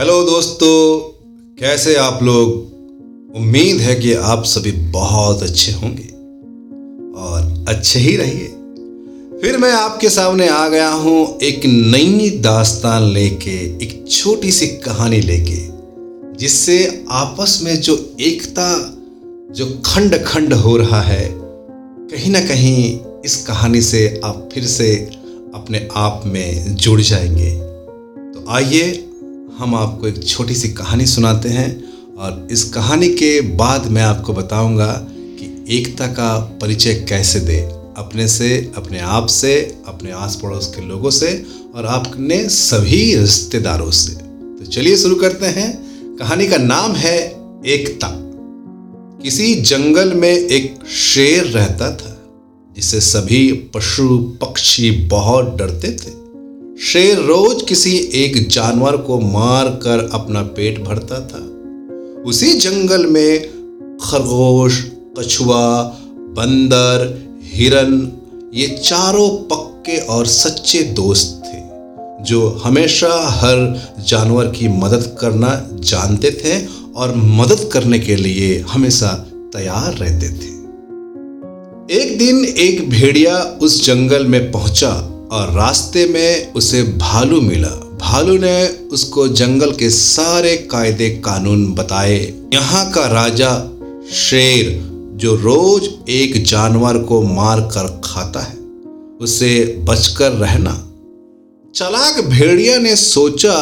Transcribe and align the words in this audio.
Hello 0.00 0.22
दोस्तों, 0.24 0.98
कैसे 1.60 1.94
आप 1.94 2.22
लोग? 2.22 2.50
उम्मीद 3.36 3.76
है 3.76 3.94
कि 3.94 4.14
आप 4.14 4.44
सभी 4.44 4.72
बहुत 4.72 5.42
अच्छे 5.42 5.72
होंगे 5.72 6.06
और 7.20 7.64
अच्छे 7.68 7.98
ही 7.98 8.16
रहिए। 8.16 8.46
फिर 9.40 9.58
मैं 9.58 9.72
आपके 9.72 10.10
सामने 10.10 10.48
आ 10.48 10.68
गया 10.68 10.90
हूँ 10.90 11.38
एक 11.42 11.66
नई 11.66 12.30
दास्तान 12.30 13.02
लेके, 13.02 13.84
एक 13.84 14.04
छोटी 14.10 14.52
सी 14.52 14.66
कहानी 14.66 15.20
लेके, 15.20 15.68
जिससे 16.36 17.04
आपस 17.10 17.60
में 17.62 17.80
जो 17.80 18.16
एकता, 18.20 18.98
जो 19.50 19.82
खंड 19.86 20.24
खंड 20.24 20.52
हो 20.52 20.76
रहा 20.76 21.00
है, 21.00 21.28
कहीं 22.08 22.32
ना 22.32 22.40
कहीं 22.40 23.00
इस 23.24 23.46
कहानी 23.46 23.80
से 23.80 24.20
आप 24.24 24.48
फिर 24.52 24.64
से 24.64 25.10
अपने 25.54 25.88
आप 25.94 26.22
में 26.26 26.76
जुड़ 26.76 27.00
जाएँगे। 27.00 27.50
तो 28.32 28.44
आइए 28.48 29.06
हम 29.60 29.74
आपको 29.74 30.08
एक 30.08 30.24
छोटी 30.24 30.54
सी 30.54 30.68
कहानी 30.68 31.06
सुनाते 31.06 31.48
हैं 31.48 31.84
और 32.18 32.48
इस 32.50 32.64
कहानी 32.64 33.08
के 33.08 33.40
बाद 33.40 33.86
मैं 33.86 34.02
आपको 34.02 34.32
बताऊँगा 34.32 35.06
कि 35.10 35.66
एकता 35.68 36.06
का 36.06 36.38
परिचय 36.38 36.94
कैसे 36.94 37.40
दे। 37.40 37.58
अपने 37.96 38.28
से, 38.28 38.72
अपने 38.76 38.98
आप 38.98 39.26
से, 39.26 39.78
अपने 39.86 40.12
आस 40.12 40.38
पड़ोस 40.42 40.66
के 40.66 40.86
लोगों 40.86 41.10
से 41.10 41.46
और 41.74 41.84
अपने 41.84 42.48
सभी 42.48 43.16
रिश्तेदारों 43.16 43.90
से। 43.90 44.12
तो 44.14 44.66
चलिए 44.66 44.96
शुरू 44.96 45.14
करते 45.14 45.46
हैं। 45.46 45.78
कहानी 46.16 46.48
का 46.48 46.56
नाम 46.56 46.92
है 46.92 47.18
एकता। 47.66 48.08
किसी 49.22 49.54
जंगल 49.54 50.12
में 50.12 50.32
एक 50.32 50.78
शेर 50.88 51.44
रहता 51.44 51.96
था, 51.96 52.22
जिसे 52.76 53.00
सभी 53.00 53.52
पशु 53.52 54.18
पक्षी 54.18 54.90
बहुत 54.90 55.56
डरते 55.56 55.88
थे। 55.88 56.19
शेर 56.82 57.18
रोज 57.18 57.62
किसी 57.68 58.10
एक 58.14 58.48
जानवर 58.48 58.96
को 58.96 59.20
मार 59.20 59.68
कर 59.68 60.08
अपना 60.12 60.42
पेट 60.42 60.82
भरता 60.84 61.20
था। 61.20 61.38
उसी 62.22 62.52
जंगल 62.52 63.06
में 63.06 63.40
खरगोश, 63.98 64.84
कछुआ, 65.18 65.82
बंदर, 66.12 67.28
हिरन, 67.42 68.12
ये 68.54 68.66
चारों 68.66 69.28
पक्के 69.28 69.98
और 69.98 70.26
सच्चे 70.26 70.82
दोस्त 70.82 71.42
थे, 71.46 71.58
जो 72.24 72.48
हमेशा 72.48 73.28
हर 73.28 73.80
जानवर 74.08 74.46
की 74.46 74.68
मदद 74.68 75.16
करना 75.20 75.68
जानते 75.72 76.30
थे 76.30 76.66
और 76.96 77.14
मदद 77.16 77.70
करने 77.72 77.98
के 77.98 78.16
लिए 78.16 78.64
हमेशा 78.68 79.12
तैयार 79.52 79.94
रहते 79.94 80.28
थे। 80.28 80.50
एक 82.02 82.18
दिन 82.18 82.44
एक 82.44 82.90
भेड़िया 82.90 83.38
उस 83.38 83.86
जंगल 83.86 84.26
में 84.26 84.52
पहुँचा 84.52 85.16
और 85.30 85.52
रास्ते 85.52 86.06
में 86.06 86.52
उसे 86.52 86.82
भालू 86.82 87.40
मिला। 87.40 87.68
भालू 88.00 88.38
ने 88.38 88.68
उसको 88.68 89.28
जंगल 89.28 89.72
के 89.72 89.90
सारे 89.90 90.56
कायदे 90.56 91.10
कानून 91.10 91.74
बताए। 91.74 92.34
यहाँ 92.54 92.90
का 92.90 93.06
राजा 93.06 93.50
शेर, 94.12 94.90
जो 95.14 95.34
रोज 95.36 95.88
एक 96.08 96.44
जानवर 96.44 96.98
को 96.98 97.22
मार 97.22 97.60
कर 97.60 98.00
खाता 98.04 98.40
है, 98.40 98.56
उसे 99.20 99.64
बचकर 99.78 100.32
रहना। 100.32 100.72
चलाक 101.74 102.24
भेड़िया 102.24 102.78
ने 102.78 102.96
सोचा, 102.96 103.56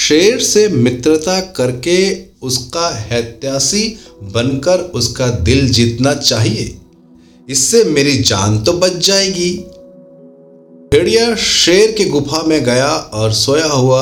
शेर 0.00 0.40
से 0.40 0.68
मित्रता 0.68 1.40
करके 1.40 2.16
उसका 2.42 2.88
हैत्यासी 2.94 3.98
बनकर 4.22 4.78
उसका 4.78 5.28
दिल 5.28 5.68
जीतना 5.68 6.14
चाहिए। 6.14 6.78
इससे 7.48 7.84
मेरी 7.84 8.18
जान 8.18 8.62
तो 8.62 8.72
बच 8.72 8.96
जाएगी। 9.06 9.64
भेड़िया 10.92 11.34
शेर 11.34 11.92
की 11.92 12.04
गुफा 12.04 12.42
में 12.42 12.62
गया 12.64 12.88
और 12.88 13.32
सोया 13.32 13.66
हुआ 13.66 14.00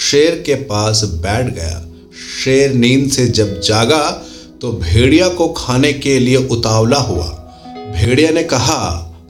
शेर 0.00 0.34
के 0.46 0.54
पास 0.54 1.02
बैठ 1.04 1.46
गया। 1.54 1.80
शेर 2.34 2.72
नींद 2.72 3.10
से 3.10 3.26
जब 3.28 3.60
जागा 3.60 4.10
तो 4.60 4.70
भेड़िया 4.72 5.28
को 5.28 5.48
खाने 5.48 5.92
के 5.92 6.18
लिए 6.18 6.36
उतावला 6.36 6.98
हुआ। 6.98 7.26
भेड़िया 7.96 8.30
ने 8.30 8.42
कहा, 8.42 8.78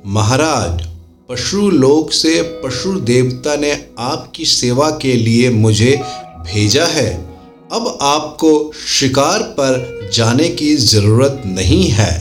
महाराज, 0.06 0.86
पशु 1.28 1.70
लोक 1.70 2.12
से 2.12 2.42
पशु 2.64 2.92
देवता 3.00 3.56
ने 3.56 3.72
आपकी 3.98 4.44
सेवा 4.44 4.90
के 4.90 5.14
लिए 5.14 5.50
मुझे 5.50 5.96
भेजा 6.44 6.86
है। 6.86 7.10
अब 7.72 7.98
आपको 8.02 8.72
शिकार 8.98 9.42
पर 9.58 10.10
जाने 10.14 10.48
की 10.48 10.74
ज़रूरत 10.76 11.42
नहीं 11.46 11.84
है। 11.88 12.14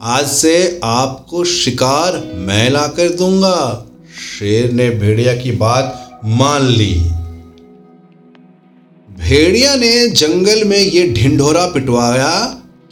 आज 0.00 0.26
से 0.26 0.80
आपको 0.84 1.44
शिकार 1.44 2.22
मैं 2.36 2.70
ला 2.70 2.86
कर 2.86 3.08
दूँगा। 3.08 3.90
शेर 4.14 4.72
ने 4.72 4.90
भेड़िया 4.90 5.34
की 5.34 5.50
बात 5.50 6.20
मान 6.24 6.66
ली। 6.66 6.94
भेड़िया 9.18 9.74
ने 9.74 10.08
जंगल 10.08 10.64
में 10.64 10.78
ये 10.78 11.06
ढिंढोरा 11.12 11.66
पिटवाया 11.66 12.40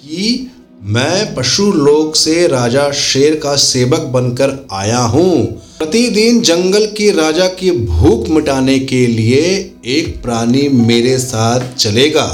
कि 0.00 0.50
मैं 0.82 1.34
पशु 1.34 1.72
लोक 1.72 2.16
से 2.16 2.47
राजा 2.47 2.91
शेर 2.91 3.34
का 3.34 3.56
सेवक 3.56 4.00
बनकर 4.00 4.66
आया 4.72 4.99
हूँ। 4.99 5.47
प्रतिदिन 5.78 6.41
जंगल 6.41 6.87
की 6.87 7.11
राजा 7.11 7.47
की 7.47 7.71
भूख 7.71 8.28
मिटाने 8.28 8.78
के 8.78 9.06
लिए 9.06 9.75
एक 9.87 10.22
प्राणी 10.22 10.69
मेरे 10.69 11.19
साथ 11.19 11.75
चलेगा। 11.75 12.27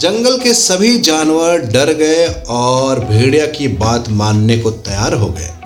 जंगल 0.00 0.38
के 0.38 0.54
सभी 0.54 0.98
जानवर 0.98 1.58
डर 1.58 1.92
गए 1.92 2.26
और 2.48 3.00
भेड़िया 3.04 3.46
की 3.46 3.68
बात 3.68 4.08
मानने 4.08 4.58
को 4.58 4.70
तैयार 4.70 5.14
हो 5.14 5.28
गए। 5.28 5.61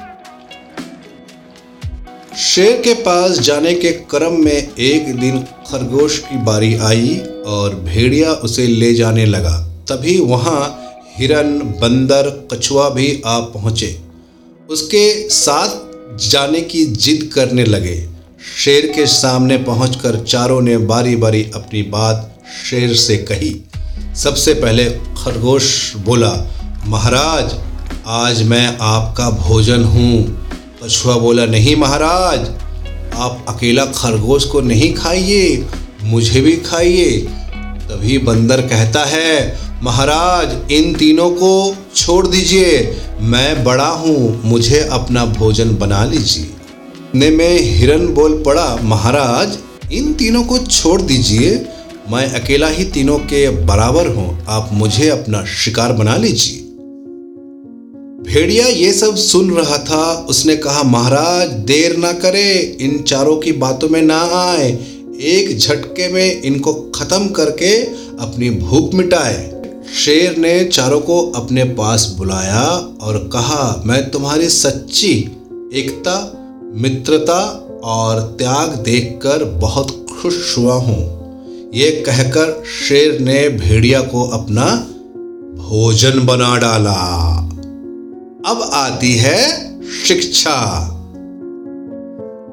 शेर 2.38 2.80
के 2.82 2.94
पास 2.94 3.38
जाने 3.38 3.74
के 3.74 3.90
क्रम 3.90 4.32
में 4.44 4.74
एक 4.78 5.20
दिन 5.20 5.38
खरगोश 5.40 6.18
की 6.18 6.36
बारी 6.36 6.74
आई 6.74 7.22
और 7.46 7.74
भेड़िया 7.74 8.32
उसे 8.32 8.66
ले 8.66 8.94
जाने 8.94 9.26
लगा। 9.26 9.52
तभी 9.88 10.20
वहाँ 10.20 10.82
हिरन, 11.18 11.58
बंदर, 11.58 12.48
कछुआ 12.52 12.88
भी 12.88 13.22
आ 13.26 13.38
पहुँचे। 13.38 14.00
उसके 14.70 15.28
साथ 15.28 15.68
जाने 16.28 16.60
की 16.60 16.84
जिद 16.84 17.30
करने 17.34 17.64
लगे। 17.64 18.08
शेर 18.64 18.86
के 18.86 19.06
सामने 19.06 19.56
पहुंचकर 19.56 20.24
चारों 20.24 20.60
ने 20.60 20.76
बारी 20.76 21.16
बारी 21.16 21.50
अपनी 21.54 21.82
बात 21.82 22.40
शेर 22.70 22.94
से 22.94 23.16
कही। 23.16 23.56
सबसे 24.16 24.54
पहले 24.54 24.84
खरगोश 24.90 25.96
बोला, 25.96 26.46
महाराज, 26.86 27.54
आज 28.06 28.42
मैं 28.42 28.78
आपका 28.80 29.30
भोजन 29.30 29.84
हूँ। 29.84 30.45
कछुआ 30.86 31.14
बोला, 31.16 31.44
नहीं 31.46 31.74
महाराज, 31.76 32.40
आप 33.14 33.44
अकेला 33.48 33.84
खरगोश 33.86 34.44
को 34.44 34.60
नहीं 34.60 34.92
खाइए, 34.94 35.66
मुझे 36.02 36.40
भी 36.40 36.56
खाइए। 36.56 37.16
तभी 37.88 38.18
बंदर 38.18 38.60
कहता 38.60 39.04
है, 39.04 39.58
महाराज, 39.82 40.72
इन 40.72 40.94
तीनों 40.94 41.30
को 41.30 41.76
छोड़ 41.94 42.26
दीजिए, 42.26 43.00
मैं 43.20 43.64
बड़ा 43.64 43.88
हूँ, 43.88 44.42
मुझे 44.44 44.80
अपना 44.92 45.24
भोजन 45.24 45.76
बना 45.76 46.04
लीजिए। 46.04 46.50
ने 47.14 47.30
में 47.30 47.60
हिरन 47.60 48.06
बोल 48.06 48.42
पड़ा, 48.46 48.76
महाराज, 48.82 49.58
इन 49.92 50.12
तीनों 50.12 50.44
को 50.44 50.58
छोड़ 50.58 51.00
दीजिए, 51.02 51.50
मैं 52.10 52.28
अकेला 52.32 52.68
ही 52.68 52.84
तीनों 52.84 53.18
के 53.18 53.48
बराबर 53.66 54.06
हूँ, 54.06 54.46
आप 54.48 54.70
मुझे 54.72 55.08
अपना 55.08 55.44
शिकार 55.44 55.92
बना 55.92 56.16
लीजिए। 56.16 56.65
भेड़िया 58.20 58.66
ये 58.66 58.92
सब 58.92 59.16
सुन 59.16 59.50
रहा 59.50 59.78
था, 59.78 60.26
उसने 60.28 60.56
कहा, 60.56 60.82
महाराज, 60.82 61.48
देर 61.48 61.96
ना 61.96 62.12
करे, 62.12 62.76
इन 62.80 62.98
चारों 62.98 63.36
की 63.36 63.52
बातों 63.52 63.88
में 63.88 64.02
ना 64.02 64.20
आए। 64.20 64.70
एक 65.20 65.58
झटके 65.58 66.08
में 66.08 66.42
इनको 66.42 66.72
खत्म 66.72 67.28
करके 67.28 67.82
अपनी 68.22 68.50
भूख 68.50 68.94
मिटाए। 68.94 69.62
शेर 70.04 70.36
ने 70.36 70.64
चारों 70.64 71.00
को 71.00 71.32
अपने 71.32 71.64
पास 71.64 72.14
बुलाया 72.18 72.64
और 73.00 73.30
कहा, 73.32 73.82
मैं 73.86 74.10
तुम्हारी 74.10 74.48
सच्ची 74.48 75.12
एकता, 75.74 76.42
मित्रता 76.74 77.40
और 77.84 78.20
त्याग 78.20 78.68
देखकर 78.68 79.44
बहुत 79.44 80.06
खुश 80.22 80.58
हुआ 80.58 80.74
हूँ। 80.74 81.02
ये 81.74 81.90
कहकर 81.90 82.64
शेर 82.88 83.20
ने 83.20 83.48
भेड़िया 83.48 84.00
को 84.00 84.24
अपना 84.24 84.64
भोजन 85.62 86.26
बना 86.26 86.56
डाला। 86.56 87.45
अब 88.46 88.70
आती 88.72 89.12
है 89.12 89.48
शिक्षा। 90.06 90.88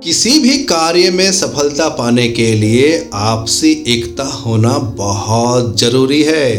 किसी 0.03 0.39
भी 0.39 0.57
कार्य 0.57 1.11
में 1.11 1.31
सफलता 1.31 1.89
पाने 1.89 2.27
के 2.27 2.53
लिए 2.53 3.09
आपसी 3.13 3.71
एकता 3.87 4.23
होना 4.23 4.77
बहुत 4.77 5.79
ज़रूरी 5.79 6.23
है। 6.23 6.51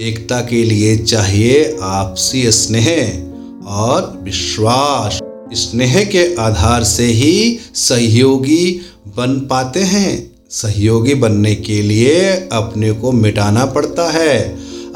एकता 0.00 0.40
के 0.40 0.64
लिए 0.64 0.96
चाहिए 0.96 1.76
आपसी 1.82 2.52
स्नेह 2.52 3.22
और 3.66 4.20
विश्वास। 4.22 5.20
स्नेह 5.52 6.04
के 6.04 6.34
आधार 6.34 6.84
से 6.84 7.04
ही 7.04 7.58
सहयोगी 7.74 8.80
बन 9.16 9.46
पाते 9.50 9.80
हैं। 9.80 10.36
सहयोगी 10.50 11.14
बनने 11.14 11.54
के 11.54 11.82
लिए 11.82 12.30
अपने 12.52 12.92
को 12.92 13.12
मिटाना 13.12 13.66
पड़ता 13.66 14.10
है। 14.10 14.38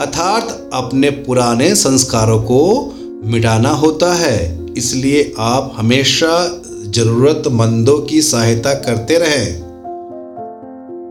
अर्थात 0.00 0.70
अपने 0.72 1.10
पुराने 1.10 1.74
संस्कारों 1.74 2.42
को 2.42 2.94
मिटाना 3.24 3.70
होता 3.70 4.14
है, 4.14 4.66
इसलिए 4.76 5.32
आप 5.38 5.72
हमेशा 5.76 6.62
ज़रूरतमंदों 6.86 7.98
की 7.98 8.22
सहायता 8.22 8.74
करते 8.74 9.18
रहें। 9.18 9.60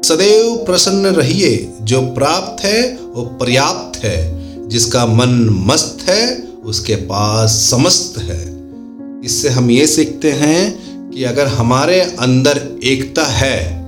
सदैव 0.05 0.55
प्रसन्न 0.65 1.05
रहिए, 1.05 1.69
जो 1.81 2.01
प्राप्त 2.01 2.63
है, 2.65 2.81
वो 3.13 3.21
पर्याप्त 3.21 4.03
है। 4.03 4.67
जिसका 4.69 5.05
मन 5.05 5.63
मस्त 5.67 6.05
है, 6.09 6.43
उसके 6.63 6.95
पास 6.95 7.51
समस्त 7.51 8.17
है। 8.17 8.41
इससे 9.25 9.49
हम 9.49 9.71
ये 9.71 9.87
सीखते 9.87 10.31
हैं 10.31 11.11
कि 11.11 11.23
अगर 11.23 11.47
हमारे 11.47 12.01
अंदर 12.01 12.79
एकता 12.83 13.23
है 13.23 13.79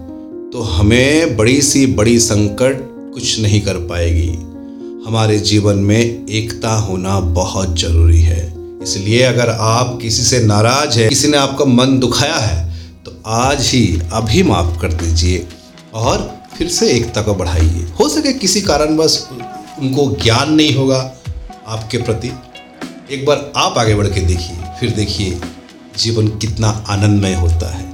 तो 0.51 0.61
हमें 0.61 1.37
बड़ी 1.37 1.61
सी 1.61 1.85
बड़ी 1.85 2.19
संकट 2.19 2.79
कुछ 3.13 3.39
नहीं 3.39 3.61
कर 3.61 3.73
पाएगी। 3.73 4.31
हमारे 5.05 5.37
जीवन 5.39 5.75
में 5.75 6.27
एकता 6.29 6.73
होना 6.73 7.19
बहुत 7.19 7.79
ज़रूरी 7.79 8.19
है। 8.21 8.41
इसलिए 8.83 9.21
अगर 9.23 9.49
आप 9.49 9.97
किसी 10.01 10.23
से 10.23 10.39
नाराज़ 10.43 10.99
है, 10.99 11.07
किसी 11.09 11.27
ने 11.27 11.37
आपका 11.37 11.65
मन 11.65 11.97
दुखाया 11.99 12.35
है 12.35 12.75
तो 13.05 13.13
आज 13.27 13.65
ही 13.65 13.99
अभी 14.13 14.43
माफ़ 14.43 14.79
कर 14.81 14.93
दीजिए 14.93 15.47
और 15.93 16.29
फिर 16.57 16.67
से 16.69 16.91
एकता 16.91 17.21
को 17.21 17.35
बढ़ाइए। 17.35 17.87
हो 17.99 18.09
सके 18.09 18.33
किसी 18.33 18.61
कारणवश 18.61 19.19
उनको 19.79 20.09
ज्ञान 20.23 20.53
नहीं 20.53 20.75
होगा 20.75 20.99
आपके 21.67 21.97
प्रति। 21.97 22.31
एक 23.11 23.25
बार 23.25 23.51
आप 23.57 23.77
आगे 23.77 23.95
बढ़ 23.95 24.07
के 24.07 24.21
देखिए, 24.21 24.57
फिर 24.79 24.89
देखिए 24.89 25.39
जीवन 25.97 26.27
कितना 26.37 26.69
आनंदमय 26.89 27.33
होता 27.35 27.75
है। 27.75 27.89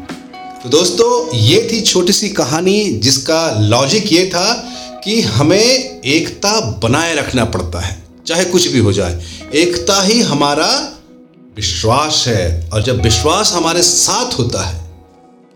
तो 0.63 0.69
दोस्तों, 0.69 1.37
ये 1.37 1.67
थी 1.71 1.81
छोटी 1.81 2.13
सी 2.13 2.29
कहानी 2.29 2.83
जिसका 2.99 3.49
लॉजिक 3.59 4.13
ये 4.13 4.25
था 4.25 4.53
कि 5.03 5.21
हमें 5.21 5.96
एकता 6.07 6.59
बनाए 6.83 7.15
रखना 7.15 7.45
पड़ता 7.45 7.79
है, 7.79 7.95
चाहे 8.27 8.43
कुछ 8.45 8.67
भी 8.67 8.79
हो 8.79 8.93
जाए। 8.93 9.21
एकता 9.55 10.01
ही 10.01 10.19
हमारा 10.23 10.69
विश्वास 11.57 12.23
है, 12.27 12.69
और 12.69 12.83
जब 12.83 13.01
विश्वास 13.01 13.51
हमारे 13.53 13.81
साथ 13.83 14.37
होता 14.39 14.65
है, 14.65 14.85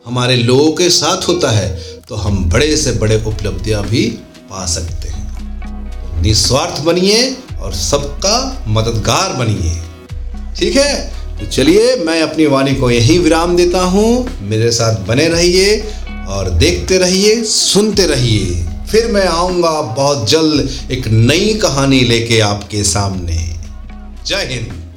हमारे 0.05 0.35
लोगों 0.35 0.71
के 0.71 0.89
साथ 0.89 1.27
होता 1.27 1.51
है 1.51 1.69
तो 2.07 2.15
हम 2.15 2.43
बड़े 2.49 2.75
से 2.77 2.91
बड़े 2.91 3.23
उपलब्धियाँ 3.27 3.83
भी 3.83 4.05
पा 4.49 4.65
सकते 4.65 5.09
हैं। 5.09 6.21
निस्वार्थ 6.21 6.81
बनिए 6.81 7.21
और 7.61 7.73
सबका 7.73 8.63
मददगार 8.67 9.33
बनिए। 9.35 9.75
ठीक 10.57 10.75
है? 10.75 10.93
तो 11.39 11.45
चलिए, 11.47 11.95
मैं 11.95 12.21
अपनी 12.21 12.45
वाणी 12.45 12.73
को 12.75 12.89
यही 12.91 13.17
विराम 13.17 13.55
देता 13.55 13.81
हूँ। 13.83 14.39
मेरे 14.41 14.71
साथ 14.71 14.99
बने 15.07 15.27
रहिए 15.27 15.77
और 16.27 16.49
देखते 16.49 16.97
रहिए, 16.97 17.43
सुनते 17.43 18.05
रहिए। 18.07 18.65
फिर 18.91 19.11
मैं 19.11 19.25
आऊँगा 19.25 19.81
बहुत 19.81 20.29
जल्द 20.29 20.91
एक 20.91 21.07
नई 21.07 21.53
कहानी 21.53 21.99
लेके 21.99 22.39
आपके 22.39 22.83
सामने। 22.83 23.55
जय 24.25 24.43
हिंद। 24.51 24.90